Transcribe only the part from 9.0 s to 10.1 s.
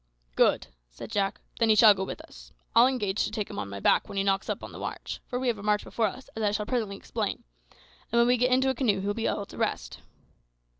he will be able to rest."